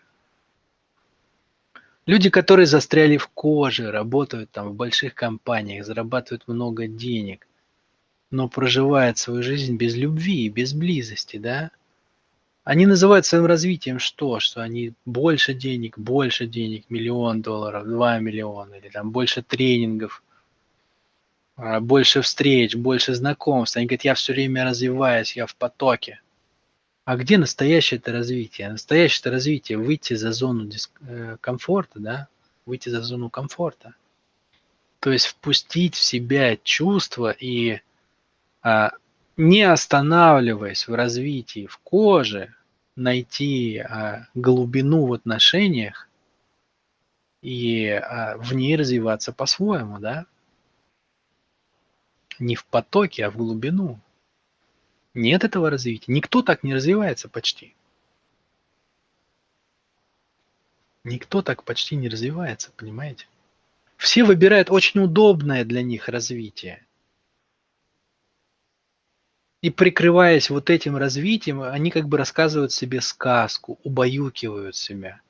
Люди, 2.08 2.30
которые 2.30 2.66
застряли 2.68 3.18
в 3.18 3.28
коже, 3.28 3.92
работают 3.92 4.50
там 4.50 4.70
в 4.70 4.74
больших 4.74 5.14
компаниях, 5.14 5.86
зарабатывают 5.86 6.48
много 6.48 6.88
денег, 6.88 7.46
но 8.32 8.48
проживают 8.48 9.18
свою 9.18 9.44
жизнь 9.44 9.76
без 9.76 9.94
любви 9.96 10.46
и 10.46 10.50
без 10.50 10.74
близости, 10.74 11.36
да? 11.36 11.70
Они 12.64 12.86
называют 12.86 13.26
своим 13.26 13.46
развитием 13.46 14.00
что? 14.00 14.40
Что 14.40 14.62
они 14.62 14.94
больше 15.06 15.54
денег, 15.54 16.00
больше 16.00 16.48
денег, 16.48 16.86
миллион 16.90 17.42
долларов, 17.42 17.86
два 17.86 18.20
миллиона, 18.20 18.76
или 18.76 18.88
там 18.88 19.12
больше 19.12 19.42
тренингов, 19.42 20.24
а, 21.58 21.82
больше 21.82 22.22
встреч, 22.22 22.74
больше 22.76 23.16
знакомств. 23.16 23.76
Они 23.76 23.86
говорят, 23.86 24.06
я 24.06 24.14
все 24.14 24.32
время 24.32 24.64
развиваюсь, 24.64 25.36
я 25.36 25.46
в 25.46 25.56
потоке. 25.58 26.22
А 27.08 27.16
где 27.16 27.38
настоящее 27.38 28.00
это 28.00 28.12
развитие? 28.12 28.70
Настоящее 28.70 29.22
это 29.22 29.32
развитие 29.32 29.78
выйти 29.78 30.16
за 30.16 30.34
зону. 30.34 30.70
Э, 31.08 31.38
комфорта, 31.40 32.02
да? 32.02 32.28
Выйти 32.66 32.90
за 32.90 33.02
зону 33.02 33.30
комфорта. 33.30 33.96
То 35.00 35.14
есть 35.14 35.28
впустить 35.28 35.96
в 35.96 36.04
себя 36.04 36.58
чувства 36.58 37.32
и 37.32 37.80
а, 38.62 38.92
не 39.38 39.62
останавливаясь 39.62 40.90
в 40.90 40.94
развитии 40.96 41.66
в 41.68 41.78
коже, 41.78 42.54
найти 42.98 43.78
а, 43.78 44.28
глубину 44.34 45.06
в 45.06 45.14
отношениях 45.14 46.10
и 47.42 47.88
а, 47.88 48.36
в 48.38 48.54
ней 48.54 48.76
развиваться 48.76 49.32
по-своему, 49.32 50.00
да? 50.00 50.26
не 52.38 52.56
в 52.56 52.66
потоке, 52.66 53.28
а 53.28 53.32
в 53.32 53.38
глубину. 53.38 53.98
Нет 55.18 55.44
этого 55.44 55.72
развития. 55.72 56.12
Никто 56.12 56.44
так 56.44 56.64
не 56.64 56.76
развивается 56.76 57.28
почти. 57.28 57.74
Никто 61.04 61.42
так 61.42 61.64
почти 61.64 61.96
не 61.96 62.08
развивается, 62.08 62.72
понимаете? 62.78 63.26
Все 63.96 64.24
выбирают 64.24 64.70
очень 64.70 65.00
удобное 65.00 65.66
для 65.66 65.82
них 65.82 66.08
развитие. 66.08 66.86
И 69.64 69.72
прикрываясь 69.72 70.52
вот 70.52 70.70
этим 70.70 70.98
развитием, 70.98 71.64
они 71.64 71.90
как 71.90 72.08
бы 72.08 72.18
рассказывают 72.18 72.72
себе 72.72 73.02
сказку, 73.02 73.80
убаюкивают 73.84 74.76
себя. 74.76 75.22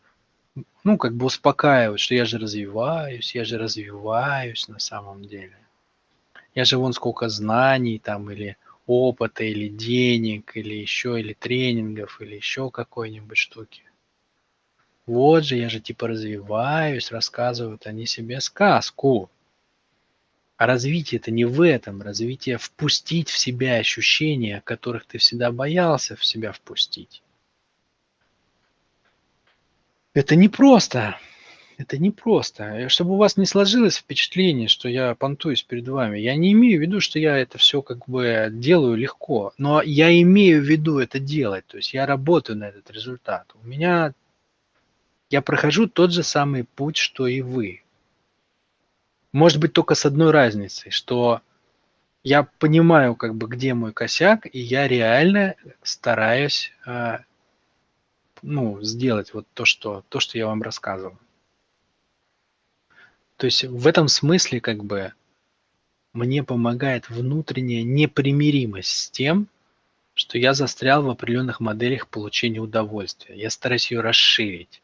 Ну, 0.83 0.97
как 0.97 1.15
бы 1.15 1.27
успокаивают, 1.27 2.01
что 2.01 2.13
я 2.13 2.25
же 2.25 2.39
развиваюсь, 2.39 3.33
я 3.33 3.45
же 3.45 3.57
развиваюсь 3.57 4.67
на 4.67 4.79
самом 4.79 5.23
деле 5.23 5.57
я 6.57 6.65
же 6.65 6.79
вон 6.79 6.91
сколько 6.91 7.29
знаний 7.29 7.99
там 7.99 8.31
или 8.31 8.57
опыта, 8.87 9.43
или 9.43 9.67
денег, 9.67 10.55
или 10.55 10.73
еще, 10.73 11.19
или 11.19 11.33
тренингов, 11.33 12.19
или 12.21 12.35
еще 12.35 12.71
какой-нибудь 12.71 13.37
штуки. 13.37 13.83
Вот 15.05 15.45
же, 15.45 15.55
я 15.55 15.69
же 15.69 15.79
типа 15.79 16.07
развиваюсь, 16.07 17.11
рассказывают 17.11 17.85
они 17.85 18.05
себе 18.05 18.41
сказку. 18.41 19.29
А 20.57 20.65
развитие 20.65 21.19
это 21.19 21.29
не 21.31 21.45
в 21.45 21.61
этом. 21.61 22.01
Развитие 22.01 22.57
впустить 22.57 23.29
в 23.29 23.37
себя 23.37 23.75
ощущения, 23.75 24.61
которых 24.65 25.05
ты 25.05 25.17
всегда 25.19 25.51
боялся 25.51 26.15
в 26.15 26.25
себя 26.25 26.51
впустить. 26.51 27.21
Это 30.13 30.35
непросто 30.35 31.19
это 31.77 31.97
непросто. 31.97 32.63
Э, 32.63 32.89
чтобы 32.89 33.13
у 33.13 33.17
вас 33.17 33.37
не 33.37 33.45
сложилось 33.45 33.97
впечатление, 33.97 34.67
что 34.67 34.89
я 34.89 35.15
понтуюсь 35.15 35.63
перед 35.63 35.87
вами, 35.87 36.19
я 36.19 36.35
не 36.35 36.51
имею 36.53 36.79
в 36.79 36.81
виду, 36.81 36.99
что 36.99 37.19
я 37.19 37.37
это 37.37 37.57
все 37.57 37.81
как 37.81 38.07
бы 38.07 38.49
делаю 38.51 38.95
легко, 38.95 39.53
но 39.57 39.81
я 39.81 40.19
имею 40.21 40.61
в 40.61 40.65
виду 40.65 40.99
это 40.99 41.19
делать, 41.19 41.65
то 41.67 41.77
есть 41.77 41.93
я 41.93 42.05
работаю 42.05 42.57
на 42.57 42.65
этот 42.65 42.89
результат. 42.91 43.45
У 43.63 43.67
меня, 43.67 44.13
я 45.29 45.41
прохожу 45.41 45.87
тот 45.87 46.11
же 46.11 46.23
самый 46.23 46.63
путь, 46.63 46.97
что 46.97 47.27
и 47.27 47.41
вы. 47.41 47.83
Может 49.31 49.59
быть, 49.59 49.73
только 49.73 49.93
с 49.93 50.05
одной 50.05 50.31
разницей, 50.31 50.89
что 50.89 51.41
я 52.23 52.43
понимаю, 52.59 53.15
как 53.15 53.35
бы, 53.35 53.47
где 53.47 53.73
мой 53.73 53.93
косяк, 53.93 54.47
и 54.51 54.59
я 54.59 54.87
реально 54.87 55.55
стараюсь 55.83 56.71
э, 56.85 57.19
ну, 58.41 58.81
сделать 58.81 59.33
вот 59.33 59.45
то, 59.53 59.65
что, 59.65 60.03
то, 60.09 60.19
что 60.19 60.37
я 60.37 60.47
вам 60.47 60.63
рассказывал. 60.63 61.17
То 63.37 63.45
есть 63.45 63.63
в 63.63 63.87
этом 63.87 64.07
смысле 64.07 64.59
как 64.59 64.83
бы 64.83 65.13
мне 66.13 66.43
помогает 66.43 67.09
внутренняя 67.09 67.83
непримиримость 67.83 68.89
с 68.89 69.09
тем, 69.11 69.47
что 70.15 70.39
я 70.39 70.55
застрял 70.55 71.03
в 71.03 71.09
определенных 71.09 71.59
моделях 71.59 72.07
получения 72.07 72.59
удовольствия. 72.59 73.35
Я 73.35 73.51
стараюсь 73.51 73.91
ее 73.91 74.01
расширить 74.01 74.81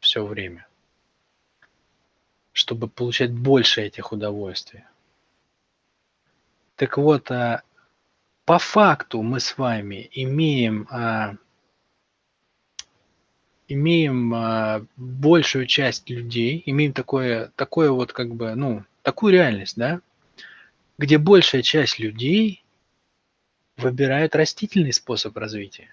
все 0.00 0.26
время, 0.26 0.66
чтобы 2.52 2.88
получать 2.88 3.32
больше 3.32 3.82
этих 3.82 4.10
удовольствий. 4.10 4.82
Так 6.74 6.98
вот, 6.98 7.30
а, 7.30 7.62
по 8.44 8.58
факту 8.58 9.22
мы 9.22 9.38
с 9.38 9.56
вами 9.56 10.10
имеем, 10.12 10.88
а, 10.90 11.36
имеем 13.72 14.34
а, 14.34 14.84
большую 14.96 15.66
часть 15.66 16.10
людей, 16.10 16.62
имеем 16.66 16.92
такое, 16.92 17.52
такое 17.56 17.90
вот 17.90 18.12
как 18.12 18.34
бы, 18.34 18.54
ну, 18.54 18.84
такую 19.02 19.32
реальность, 19.32 19.76
да, 19.76 20.00
где 20.98 21.18
большая 21.18 21.62
часть 21.62 21.98
людей 21.98 22.62
выбирают 23.76 24.34
растительный 24.36 24.92
способ 24.92 25.36
развития. 25.36 25.88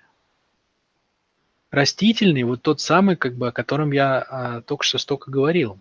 Растительный, 1.72 2.44
вот 2.44 2.62
тот 2.62 2.82
самый, 2.82 3.16
как 3.16 3.36
бы, 3.36 3.50
о 3.50 3.52
котором 3.52 3.92
я 3.92 4.20
а, 4.22 4.62
только 4.62 4.84
что 4.84 4.98
столько 4.98 5.32
говорил. 5.32 5.80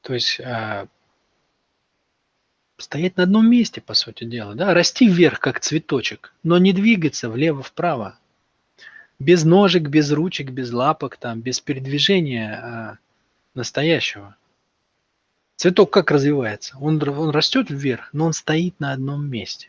То 0.00 0.14
есть 0.14 0.40
а, 0.40 0.88
стоять 2.78 3.16
на 3.16 3.22
одном 3.22 3.48
месте, 3.48 3.80
по 3.80 3.94
сути 3.94 4.24
дела, 4.24 4.54
да, 4.54 4.74
расти 4.74 5.08
вверх, 5.08 5.38
как 5.40 5.60
цветочек, 5.60 6.34
но 6.42 6.58
не 6.58 6.72
двигаться 6.72 7.30
влево-вправо. 7.30 8.18
Без 9.22 9.44
ножек, 9.44 9.82
без 9.84 10.10
ручек, 10.10 10.50
без 10.50 10.72
лапок, 10.72 11.16
там, 11.16 11.40
без 11.40 11.60
передвижения 11.60 12.60
а, 12.60 12.98
настоящего. 13.54 14.34
Цветок 15.54 15.92
как 15.92 16.10
развивается? 16.10 16.76
Он, 16.80 17.00
он 17.08 17.30
растет 17.30 17.70
вверх, 17.70 18.10
но 18.12 18.26
он 18.26 18.32
стоит 18.32 18.80
на 18.80 18.92
одном 18.92 19.24
месте. 19.28 19.68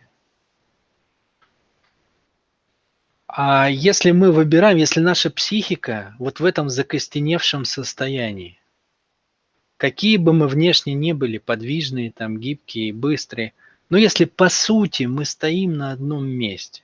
А 3.28 3.70
если 3.70 4.10
мы 4.10 4.32
выбираем, 4.32 4.78
если 4.78 5.00
наша 5.02 5.30
психика 5.30 6.16
вот 6.18 6.40
в 6.40 6.46
этом 6.46 6.70
закостеневшем 6.70 7.66
состоянии, 7.66 8.60
какие 9.78 10.18
бы 10.18 10.34
мы 10.34 10.48
внешне 10.48 10.96
не 10.96 11.14
были, 11.14 11.38
подвижные, 11.38 12.12
там, 12.12 12.40
гибкие, 12.40 12.92
быстрые, 12.92 13.54
но 13.90 13.98
если 13.98 14.26
по 14.26 14.50
сути 14.50 15.04
мы 15.04 15.26
стоим 15.26 15.78
на 15.78 15.92
одном 15.92 16.26
месте, 16.26 16.83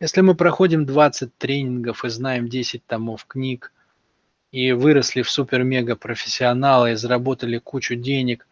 если 0.00 0.20
мы 0.20 0.34
проходим 0.34 0.86
20 0.86 1.36
тренингов 1.36 2.04
и 2.04 2.08
знаем 2.08 2.48
10 2.48 2.86
томов 2.86 3.24
книг, 3.26 3.72
и 4.50 4.70
выросли 4.72 5.22
в 5.22 5.30
супер-мега 5.30 5.96
профессионалы 5.96 6.92
и 6.92 6.94
заработали 6.94 7.58
кучу 7.58 7.96
денег. 7.96 8.46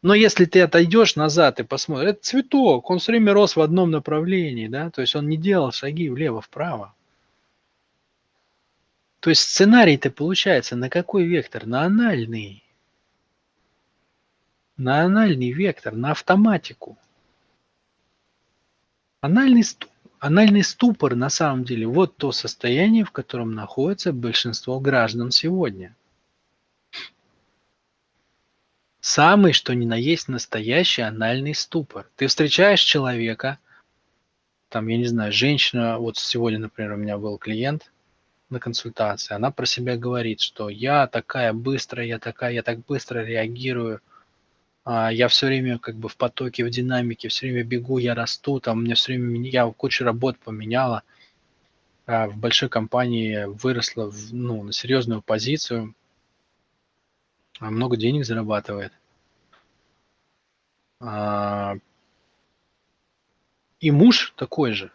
Но 0.00 0.14
если 0.14 0.44
ты 0.44 0.60
отойдешь 0.60 1.16
назад 1.16 1.58
и 1.58 1.64
посмотришь, 1.64 2.10
это 2.10 2.22
цветок, 2.22 2.90
он 2.90 3.00
все 3.00 3.12
время 3.12 3.32
рос 3.32 3.56
в 3.56 3.60
одном 3.60 3.90
направлении, 3.90 4.68
да, 4.68 4.90
то 4.90 5.00
есть 5.00 5.16
он 5.16 5.28
не 5.28 5.36
делал 5.36 5.72
шаги 5.72 6.08
влево-вправо. 6.08 6.94
То 9.18 9.30
есть 9.30 9.42
сценарий-то 9.42 10.10
получается 10.10 10.76
на 10.76 10.88
какой 10.88 11.24
вектор? 11.24 11.66
На 11.66 11.82
анальный. 11.82 12.64
На 14.76 15.02
анальный 15.02 15.52
вектор, 15.52 15.94
на 15.94 16.10
автоматику. 16.10 16.98
Анальный 19.20 19.62
стул 19.62 19.91
Анальный 20.22 20.62
ступор 20.62 21.16
на 21.16 21.28
самом 21.30 21.64
деле 21.64 21.84
вот 21.84 22.16
то 22.16 22.30
состояние, 22.30 23.04
в 23.04 23.10
котором 23.10 23.56
находится 23.56 24.12
большинство 24.12 24.78
граждан 24.78 25.32
сегодня. 25.32 25.96
Самый, 29.00 29.52
что 29.52 29.74
ни 29.74 29.84
на 29.84 29.96
есть, 29.96 30.28
настоящий 30.28 31.02
анальный 31.02 31.56
ступор. 31.56 32.08
Ты 32.14 32.28
встречаешь 32.28 32.82
человека, 32.82 33.58
там, 34.68 34.86
я 34.86 34.96
не 34.96 35.06
знаю, 35.06 35.32
женщина, 35.32 35.98
вот 35.98 36.18
сегодня, 36.18 36.60
например, 36.60 36.92
у 36.92 36.98
меня 36.98 37.18
был 37.18 37.36
клиент 37.36 37.90
на 38.48 38.60
консультации, 38.60 39.34
она 39.34 39.50
про 39.50 39.66
себя 39.66 39.96
говорит, 39.96 40.40
что 40.40 40.68
я 40.68 41.08
такая 41.08 41.52
быстрая, 41.52 42.06
я 42.06 42.20
такая, 42.20 42.52
я 42.52 42.62
так 42.62 42.86
быстро 42.86 43.24
реагирую– 43.24 44.00
я 44.84 45.28
все 45.28 45.46
время 45.46 45.78
как 45.78 45.96
бы 45.96 46.08
в 46.08 46.16
потоке, 46.16 46.64
в 46.64 46.70
динамике, 46.70 47.28
все 47.28 47.46
время 47.46 47.64
бегу, 47.64 47.98
я 47.98 48.14
расту, 48.14 48.60
там 48.60 48.78
у 48.78 48.80
меня 48.82 48.94
все 48.94 49.12
время, 49.12 49.48
я 49.48 49.70
кучу 49.70 50.04
работ 50.04 50.38
поменяла, 50.38 51.04
а, 52.06 52.26
в 52.26 52.36
большой 52.36 52.68
компании 52.68 53.44
выросла 53.44 54.10
в, 54.10 54.34
ну, 54.34 54.62
на 54.64 54.72
серьезную 54.72 55.22
позицию, 55.22 55.94
а, 57.60 57.70
много 57.70 57.96
денег 57.96 58.24
зарабатывает. 58.24 58.92
И 63.80 63.90
муж 63.90 64.32
такой 64.36 64.72
же. 64.72 64.92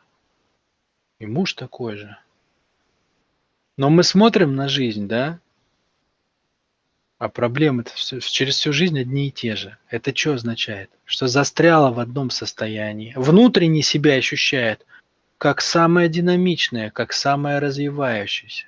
И 1.19 1.25
муж 1.25 1.53
такой 1.53 1.97
же. 1.97 2.17
Но 3.75 3.89
мы 3.89 4.03
смотрим 4.03 4.55
на 4.55 4.69
жизнь, 4.69 5.07
да, 5.07 5.39
а 7.17 7.29
проблемы-то 7.29 7.91
через 8.19 8.55
всю 8.57 8.73
жизнь 8.73 8.99
одни 8.99 9.29
и 9.29 9.31
те 9.31 9.55
же. 9.55 9.77
Это 9.89 10.15
что 10.15 10.33
означает? 10.33 10.91
Что 11.05 11.27
застряла 11.27 11.91
в 11.91 11.99
одном 11.99 12.29
состоянии. 12.29 13.13
Внутренне 13.15 13.81
себя 13.81 14.13
ощущает 14.13 14.85
как 15.37 15.61
самое 15.61 16.09
динамичное, 16.09 16.91
как 16.91 17.13
самое 17.13 17.59
развивающееся. 17.59 18.67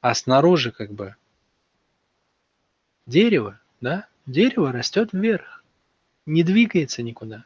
А 0.00 0.14
снаружи 0.14 0.72
как 0.72 0.92
бы 0.92 1.14
дерево, 3.06 3.60
да? 3.80 4.06
Дерево 4.26 4.72
растет 4.72 5.10
вверх, 5.12 5.64
не 6.26 6.42
двигается 6.42 7.02
никуда. 7.02 7.44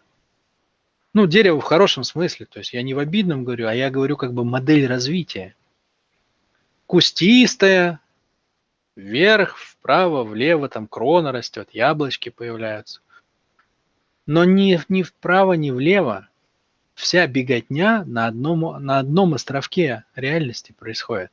Ну, 1.15 1.27
дерево 1.27 1.61
в 1.61 1.65
хорошем 1.65 2.05
смысле, 2.05 2.47
то 2.47 2.59
есть 2.59 2.73
я 2.73 2.83
не 2.83 2.95
в 2.95 2.99
обидном 2.99 3.45
говорю, 3.45 3.69
а 3.69 3.75
я 3.75 3.91
говорю 3.91 4.17
как 4.17 4.33
бы 4.33 4.45
модель 4.45 4.87
развития. 4.87 5.55
Кустистая, 6.87 8.01
вверх, 8.97 9.57
вправо, 9.59 10.25
влево, 10.25 10.69
там 10.69 10.87
крона 10.87 11.33
растет, 11.33 11.71
яблочки 11.73 12.29
появляются. 12.29 13.01
Но 14.27 14.45
ни, 14.45 14.81
ни 14.89 15.03
вправо, 15.03 15.55
ни 15.55 15.71
влево 15.71 16.29
вся 16.95 17.27
беготня 17.27 18.05
на 18.05 18.27
одном, 18.27 18.85
на 18.85 18.99
одном 18.99 19.35
островке 19.35 20.05
реальности 20.15 20.73
происходит. 20.73 21.33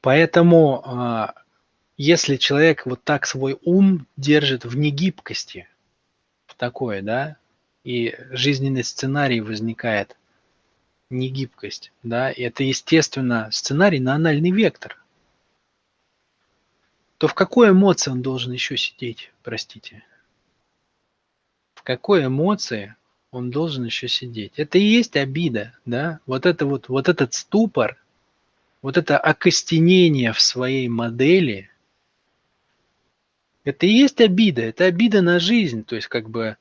Поэтому, 0.00 0.82
а, 0.84 1.34
если 1.96 2.36
человек 2.36 2.86
вот 2.86 3.02
так 3.02 3.26
свой 3.26 3.58
ум 3.62 4.06
держит 4.16 4.64
в 4.64 4.76
негибкости, 4.76 5.68
в 6.46 6.54
такое, 6.54 7.02
да, 7.02 7.36
и 7.84 8.16
жизненный 8.30 8.84
сценарий 8.84 9.40
возникает– 9.40 10.16
негибкость, 11.10 11.92
да, 12.02 12.30
и 12.30 12.42
это, 12.42 12.64
естественно, 12.64 13.48
сценарий 13.50 14.00
на 14.00 14.14
анальный 14.14 14.50
вектор, 14.50 15.02
то 17.16 17.28
в 17.28 17.34
какой 17.34 17.70
эмоции 17.70 18.10
он 18.10 18.22
должен 18.22 18.52
еще 18.52 18.76
сидеть, 18.76 19.32
простите? 19.42 20.04
В 21.74 21.82
какой 21.82 22.26
эмоции 22.26 22.94
он 23.30 23.50
должен 23.50 23.84
еще 23.84 24.08
сидеть? 24.08 24.52
Это 24.56 24.78
и 24.78 24.82
есть 24.82 25.16
обида, 25.16 25.74
да? 25.84 26.20
Вот 26.26 26.46
это 26.46 26.66
вот, 26.66 26.88
вот 26.88 27.08
этот 27.08 27.34
ступор, 27.34 27.96
вот 28.82 28.96
это 28.96 29.18
окостенение 29.18 30.32
в 30.32 30.40
своей 30.40 30.88
модели, 30.88 31.70
это 33.64 33.86
и 33.86 33.90
есть 33.90 34.20
обида, 34.20 34.62
это 34.62 34.84
обида 34.84 35.22
на 35.22 35.40
жизнь, 35.40 35.84
то 35.84 35.96
есть 35.96 36.08
как 36.08 36.30
бы 36.30 36.56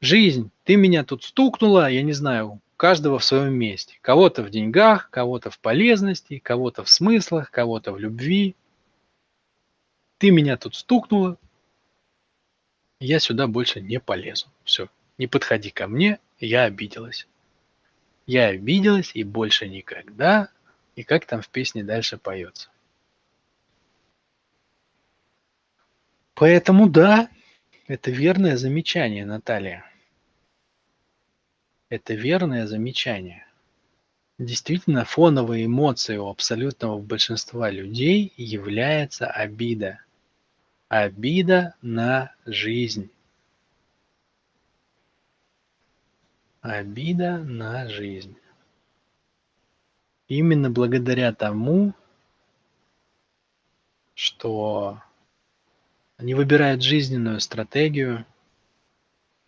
жизнь, 0.00 0.50
ты 0.64 0.76
меня 0.76 1.04
тут 1.04 1.24
стукнула, 1.24 1.90
я 1.90 2.02
не 2.02 2.12
знаю, 2.12 2.60
каждого 2.78 3.18
в 3.18 3.24
своем 3.24 3.54
месте. 3.54 3.98
Кого-то 4.00 4.42
в 4.42 4.50
деньгах, 4.50 5.10
кого-то 5.10 5.50
в 5.50 5.58
полезности, 5.58 6.38
кого-то 6.38 6.84
в 6.84 6.88
смыслах, 6.88 7.50
кого-то 7.50 7.92
в 7.92 7.98
любви. 7.98 8.56
Ты 10.16 10.30
меня 10.30 10.56
тут 10.56 10.76
стукнула, 10.76 11.36
я 13.00 13.18
сюда 13.20 13.46
больше 13.46 13.80
не 13.80 14.00
полезу. 14.00 14.46
Все, 14.64 14.88
не 15.18 15.26
подходи 15.26 15.70
ко 15.70 15.86
мне, 15.86 16.20
я 16.38 16.64
обиделась. 16.64 17.28
Я 18.26 18.46
обиделась 18.46 19.10
и 19.14 19.24
больше 19.24 19.68
никогда. 19.68 20.48
И 20.96 21.02
как 21.02 21.26
там 21.26 21.42
в 21.42 21.48
песне 21.48 21.84
дальше 21.84 22.16
поется. 22.16 22.70
Поэтому 26.34 26.88
да, 26.88 27.28
это 27.88 28.10
верное 28.10 28.56
замечание, 28.56 29.26
Наталья. 29.26 29.84
Это 31.90 32.14
верное 32.14 32.66
замечание. 32.66 33.46
Действительно, 34.38 35.04
фоновой 35.04 35.64
эмоцией 35.64 36.18
у 36.18 36.28
абсолютного 36.28 37.00
большинства 37.00 37.70
людей 37.70 38.32
является 38.36 39.26
обида. 39.26 40.00
Обида 40.88 41.74
на 41.82 42.34
жизнь. 42.44 43.10
Обида 46.60 47.38
на 47.38 47.88
жизнь. 47.88 48.36
Именно 50.28 50.70
благодаря 50.70 51.32
тому, 51.32 51.94
что 54.14 55.00
Они 56.18 56.34
выбирают 56.34 56.82
жизненную 56.82 57.38
стратегию. 57.40 58.26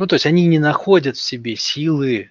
Ну, 0.00 0.06
то 0.06 0.14
есть 0.14 0.24
они 0.24 0.46
не 0.46 0.58
находят 0.58 1.18
в 1.18 1.20
себе 1.20 1.56
силы 1.56 2.30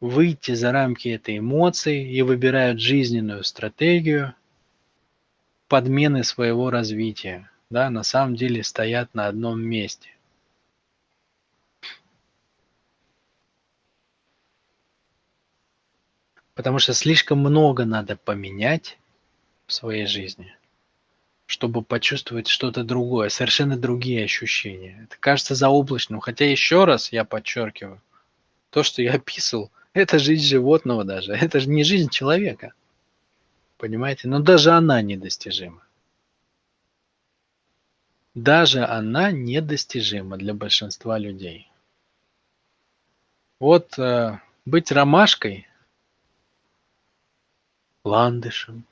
выйти 0.00 0.52
за 0.52 0.70
рамки 0.70 1.08
этой 1.08 1.38
эмоции 1.38 2.12
и 2.12 2.20
выбирают 2.20 2.78
жизненную 2.78 3.42
стратегию 3.42 4.34
подмены 5.66 6.22
своего 6.22 6.68
развития. 6.68 7.50
Да, 7.70 7.88
на 7.88 8.02
самом 8.02 8.36
деле 8.36 8.62
стоят 8.62 9.14
на 9.14 9.28
одном 9.28 9.62
месте. 9.62 10.10
Потому 16.54 16.80
что 16.80 16.92
слишком 16.92 17.38
много 17.38 17.86
надо 17.86 18.14
поменять 18.14 18.98
в 19.66 19.72
своей 19.72 20.04
жизни, 20.04 20.54
чтобы 21.46 21.82
почувствовать 21.82 22.48
что-то 22.48 22.84
другое, 22.84 23.28
совершенно 23.28 23.76
другие 23.76 24.24
ощущения. 24.24 25.00
Это 25.04 25.16
кажется 25.20 25.54
заоблачным, 25.54 26.20
хотя 26.20 26.50
еще 26.50 26.84
раз 26.84 27.12
я 27.12 27.24
подчеркиваю, 27.24 28.00
то, 28.70 28.82
что 28.82 29.02
я 29.02 29.14
описывал, 29.14 29.70
это 29.92 30.18
жизнь 30.18 30.44
животного 30.46 31.04
даже, 31.04 31.32
это 31.32 31.60
же 31.60 31.68
не 31.68 31.84
жизнь 31.84 32.10
человека. 32.10 32.72
Понимаете? 33.76 34.28
Но 34.28 34.40
даже 34.40 34.70
она 34.70 35.02
недостижима. 35.02 35.82
Даже 38.34 38.84
она 38.84 39.30
недостижима 39.30 40.36
для 40.36 40.54
большинства 40.54 41.18
людей. 41.18 41.70
Вот 43.60 43.96
э, 43.98 44.40
быть 44.64 44.90
ромашкой 44.90 45.68
ландышем, 48.02 48.84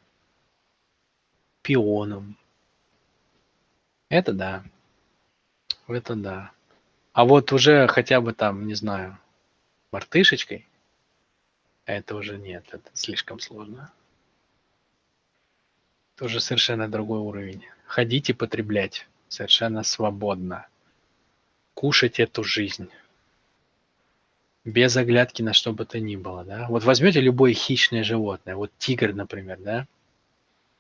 пионом. 1.63 2.37
Это 4.13 4.35
да. 4.35 4.63
Это 5.89 6.15
да. 6.15 6.51
А 7.15 7.25
вот 7.25 7.51
уже 7.51 7.87
хотя 7.89 8.21
бы 8.21 8.35
там, 8.35 8.67
не 8.67 8.75
знаю, 8.75 9.17
мартышечкой, 9.91 10.69
это 11.87 12.15
уже 12.15 12.37
нет, 12.37 12.63
это 12.73 12.91
слишком 12.93 13.41
сложно. 13.41 13.91
Это 16.15 16.27
уже 16.27 16.41
совершенно 16.41 16.89
другой 16.89 17.21
уровень. 17.21 17.65
Ходить 17.87 18.29
и 18.29 18.35
потреблять 18.35 19.09
совершенно 19.29 19.83
свободно. 19.83 20.67
Кушать 21.73 22.21
эту 22.21 22.45
жизнь 22.45 22.91
без 24.63 24.95
оглядки 24.95 25.41
на 25.41 25.55
что 25.55 25.73
бы 25.73 25.87
то 25.87 25.99
ни 25.99 26.17
было, 26.17 26.45
да. 26.45 26.67
Вот 26.69 26.85
возьмете 26.85 27.23
любое 27.23 27.55
хищное 27.55 28.05
животное, 28.05 28.57
вот 28.57 28.71
тигр, 28.77 29.15
например, 29.15 29.59
да, 29.59 29.87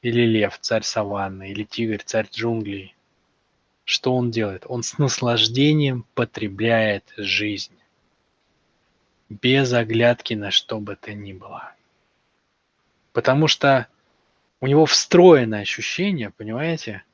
или 0.02 0.20
лев, 0.20 0.58
царь 0.60 0.82
саванны, 0.82 1.50
или 1.50 1.64
тигр, 1.64 2.02
царь 2.02 2.28
джунглей. 2.30 2.94
Что 3.84 4.14
он 4.14 4.30
делает? 4.30 4.64
Он 4.68 4.82
с 4.82 4.98
наслаждением 4.98 6.06
потребляет 6.14 7.12
жизнь, 7.16 7.76
без 9.28 9.72
оглядки 9.72 10.34
на 10.34 10.50
что 10.50 10.78
бы 10.78 10.96
то 10.96 11.12
ни 11.12 11.32
было. 11.32 11.74
Потому 13.12 13.48
что 13.48 13.88
у 14.60 14.66
него 14.66 14.86
встроенное 14.86 15.62
ощущение, 15.62 16.30
понимаете? 16.30 17.04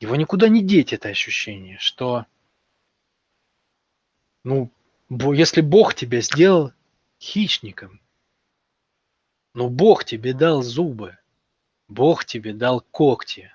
Его 0.00 0.16
никуда 0.16 0.48
не 0.48 0.62
деть, 0.62 0.92
это 0.92 1.08
ощущение, 1.08 1.78
что 1.78 2.26
ну, 4.42 4.70
если 5.10 5.60
Бог 5.60 5.94
тебя 5.94 6.20
сделал 6.22 6.72
хищником, 7.20 8.00
но 9.54 9.68
Бог 9.68 10.04
тебе 10.04 10.32
дал 10.32 10.62
зубы, 10.62 11.18
Бог 11.88 12.24
тебе 12.24 12.54
дал 12.54 12.80
когти, 12.80 13.52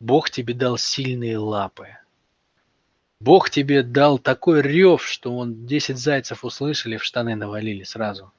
Бог 0.00 0.30
тебе 0.30 0.52
дал 0.52 0.76
сильные 0.76 1.38
лапы. 1.38 1.96
Бог 3.18 3.48
тебе 3.48 3.82
дал 3.82 4.18
такой 4.18 4.60
рев, 4.60 5.06
что 5.06 5.34
он 5.34 5.66
10 5.66 5.96
зайцев 5.96 6.44
услышали, 6.44 6.98
в 6.98 7.04
штаны 7.04 7.34
навалили 7.34 7.82
сразу. 7.82 8.30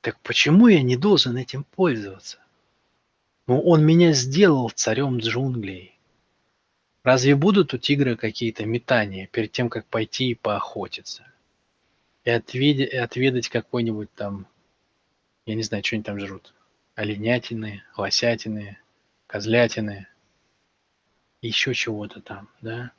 Так 0.00 0.18
почему 0.20 0.68
я 0.68 0.82
не 0.82 0.96
должен 0.96 1.36
этим 1.36 1.64
пользоваться? 1.64 2.38
Ну, 3.46 3.60
он 3.60 3.84
меня 3.84 4.12
сделал 4.12 4.70
царем 4.70 5.18
джунглей. 5.18 5.98
Разве 7.02 7.34
будут 7.34 7.74
у 7.74 7.78
тигра 7.78 8.16
какие-то 8.16 8.64
метания 8.64 9.26
перед 9.26 9.52
тем, 9.52 9.68
как 9.68 9.86
пойти 9.86 10.30
и 10.30 10.34
поохотиться? 10.34 11.24
И 12.24 12.30
отведать, 12.30 12.92
и 12.92 12.96
отведать 12.96 13.48
какой-нибудь 13.48 14.12
там, 14.14 14.46
я 15.46 15.54
не 15.54 15.62
знаю, 15.62 15.84
что 15.84 15.96
они 15.96 16.02
там 16.02 16.18
жрут. 16.18 16.54
Оленятины, 16.94 17.82
лосятины, 17.96 18.78
козлятины, 19.26 20.06
еще 21.42 21.74
чего-то 21.74 22.20
там, 22.20 22.48
да? 22.60 22.92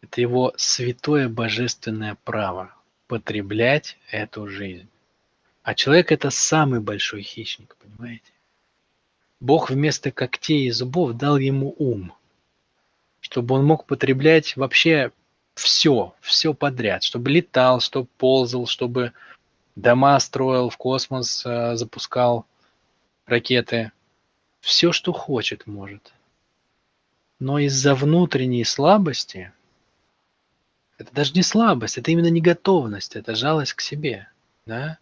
Это 0.00 0.20
его 0.20 0.52
святое 0.56 1.28
божественное 1.28 2.16
право 2.24 2.74
потреблять 3.06 3.98
эту 4.10 4.48
жизнь. 4.48 4.88
А 5.62 5.74
человек 5.74 6.12
это 6.12 6.30
самый 6.30 6.80
большой 6.80 7.22
хищник, 7.22 7.76
понимаете? 7.76 8.32
Бог 9.40 9.70
вместо 9.70 10.10
когтей 10.10 10.66
и 10.66 10.70
зубов 10.70 11.14
дал 11.14 11.36
ему 11.38 11.74
ум– 11.78 12.12
чтобы 13.20 13.56
он 13.56 13.64
мог 13.66 13.84
потреблять 13.84 14.56
вообще 14.56 15.12
все, 15.54 16.14
все 16.20 16.54
подряд, 16.54 17.02
чтобы 17.02 17.30
летал, 17.30 17.80
чтобы 17.80 18.08
ползал, 18.16 18.66
чтобы 18.66 19.12
дома 19.76 20.18
строил, 20.20 20.70
в 20.70 20.76
космос 20.76 21.44
э, 21.44 21.76
запускал 21.76 22.46
ракеты. 23.26 23.92
Все, 24.60 24.92
что 24.92 25.12
хочет, 25.12 25.66
может. 25.66 26.12
Но 27.38 27.58
из-за 27.58 27.94
внутренней 27.94 28.64
слабости, 28.64 29.52
это 30.98 31.12
даже 31.14 31.32
не 31.34 31.42
слабость, 31.42 31.98
это 31.98 32.10
именно 32.10 32.30
не 32.30 32.40
готовность, 32.40 33.14
это 33.14 33.34
жалость 33.34 33.74
к 33.74 33.80
себе, 33.80 34.28
да, 34.66 34.98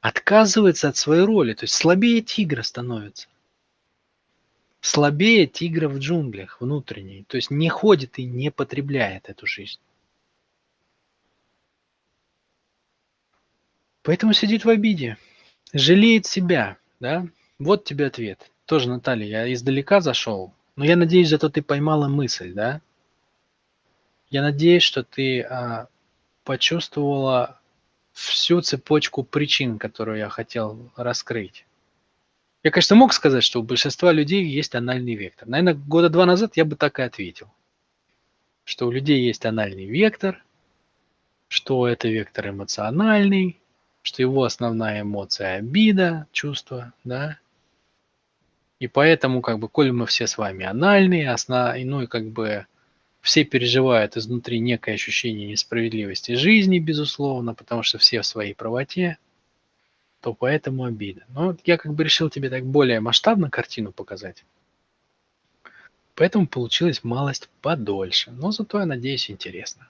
отказывается 0.00 0.88
от 0.88 0.96
своей 0.96 1.22
роли, 1.22 1.52
то 1.52 1.64
есть 1.64 1.74
слабее 1.74 2.22
тигра 2.22 2.62
становится 2.62 3.28
слабее 4.80 5.46
тигра 5.46 5.88
в 5.88 5.98
джунглях 5.98 6.60
внутренний, 6.60 7.24
то 7.24 7.36
есть 7.36 7.50
не 7.50 7.68
ходит 7.68 8.18
и 8.18 8.24
не 8.24 8.50
потребляет 8.50 9.28
эту 9.28 9.46
жизнь. 9.46 9.78
Поэтому 14.02 14.32
сидит 14.32 14.64
в 14.64 14.68
обиде, 14.68 15.18
жалеет 15.72 16.24
себя, 16.26 16.78
да? 17.00 17.26
Вот 17.58 17.84
тебе 17.84 18.06
ответ. 18.06 18.50
Тоже, 18.64 18.88
Наталья, 18.88 19.44
я 19.44 19.52
издалека 19.52 20.00
зашел, 20.00 20.54
но 20.80 20.86
я 20.86 20.96
надеюсь, 20.96 21.28
зато 21.28 21.50
ты 21.50 21.60
поймала 21.60 22.08
мысль, 22.08 22.54
да? 22.54 22.80
Я 24.30 24.40
надеюсь, 24.40 24.82
что 24.82 25.04
ты 25.04 25.42
а, 25.42 25.88
почувствовала 26.42 27.60
всю 28.14 28.62
цепочку 28.62 29.22
причин, 29.22 29.78
которую 29.78 30.16
я 30.16 30.30
хотел 30.30 30.90
раскрыть. 30.96 31.66
Я, 32.62 32.70
конечно, 32.70 32.96
мог 32.96 33.12
сказать, 33.12 33.44
что 33.44 33.60
у 33.60 33.62
большинства 33.62 34.10
людей 34.10 34.42
есть 34.42 34.74
анальный 34.74 35.16
вектор. 35.16 35.46
Наверное, 35.46 35.74
года 35.74 36.08
два 36.08 36.24
назад 36.24 36.56
я 36.56 36.64
бы 36.64 36.76
так 36.76 36.98
и 36.98 37.02
ответил. 37.02 37.48
Что 38.64 38.86
у 38.86 38.90
людей 38.90 39.20
есть 39.20 39.44
анальный 39.44 39.84
вектор, 39.84 40.42
что 41.48 41.88
это 41.88 42.08
вектор 42.08 42.48
эмоциональный, 42.48 43.60
что 44.00 44.22
его 44.22 44.44
основная 44.44 45.02
эмоция– 45.02 45.56
обида, 45.58 46.26
чувство, 46.32 46.94
да. 47.04 47.36
И 48.80 48.88
поэтому, 48.88 49.40
как 49.40 49.60
бы, 49.60 49.68
коли 49.68 49.90
мы 49.90 50.06
все 50.06 50.26
с 50.26 50.36
вами 50.36 50.64
анальные, 50.64 51.30
основ... 51.30 51.76
ну 51.84 52.02
и 52.02 52.06
как 52.06 52.30
бы 52.30 52.66
все 53.20 53.44
переживают 53.44 54.16
изнутри 54.16 54.58
некое 54.58 54.94
ощущение 54.94 55.46
несправедливости 55.46 56.34
жизни, 56.34 56.80
безусловно, 56.80 57.54
потому 57.54 57.82
что 57.84 57.98
все 57.98 58.20
в 58.20 58.26
своей 58.26 58.54
правоте– 58.54 59.18
то 60.20 60.34
поэтому 60.34 60.84
обида. 60.84 61.24
Но 61.28 61.56
я 61.64 61.76
как 61.78 61.94
бы 61.94 62.04
решил 62.04 62.30
тебе 62.30 62.50
так 62.50 62.64
более 62.64 63.00
масштабно 63.00 63.50
картину 63.50 63.92
показать. 63.92 64.44
Поэтому 66.14 66.46
получилось 66.46 67.02
малость 67.02 67.48
подольше. 67.62 68.30
Но 68.30 68.52
зато, 68.52 68.80
я 68.80 68.86
надеюсь, 68.86 69.30
интересно. 69.30 69.88